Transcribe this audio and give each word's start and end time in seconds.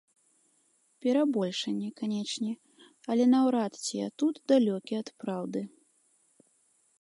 Перабольшанне, 1.05 1.89
канечне, 2.01 2.49
але 3.13 3.23
наўрад 3.35 3.73
ці 3.83 3.93
я 3.97 4.09
тут 4.23 4.35
далёкі 4.53 4.93
ад 5.03 5.09
праўды. 5.25 5.61